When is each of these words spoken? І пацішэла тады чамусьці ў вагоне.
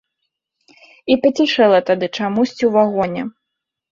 І 1.15 1.17
пацішэла 1.25 1.79
тады 1.89 2.09
чамусьці 2.19 2.63
ў 2.69 2.71
вагоне. 2.79 3.21